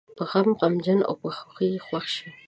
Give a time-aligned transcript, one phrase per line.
[0.17, 2.29] په غم غمجن او په خوښۍ یې خوښ شي.